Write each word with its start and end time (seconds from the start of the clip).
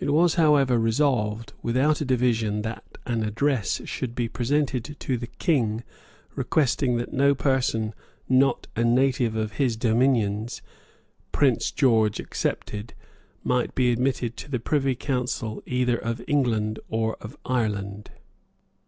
It 0.00 0.10
was 0.10 0.34
however 0.34 0.76
resolved, 0.76 1.52
without 1.62 2.00
a 2.00 2.04
division, 2.04 2.62
that 2.62 2.82
an 3.06 3.22
address 3.22 3.80
should 3.84 4.16
be 4.16 4.28
presented 4.28 4.96
to 4.98 5.16
the 5.16 5.28
King, 5.28 5.84
requesting 6.34 6.96
that 6.96 7.12
no 7.12 7.32
person 7.32 7.94
not 8.28 8.66
a 8.74 8.82
native 8.82 9.36
of 9.36 9.52
his 9.52 9.76
dominions, 9.76 10.62
Prince 11.30 11.70
George 11.70 12.18
excepted, 12.18 12.92
might 13.44 13.72
be 13.76 13.92
admitted 13.92 14.36
to 14.38 14.50
the 14.50 14.58
Privy 14.58 14.96
Council 14.96 15.62
either 15.64 15.96
of 15.96 16.20
England 16.26 16.80
or 16.88 17.14
of 17.20 17.36
Ireland. 17.44 18.10